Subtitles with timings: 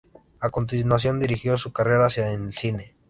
[0.39, 2.95] A continuación dirigió su carrera hacia el cine.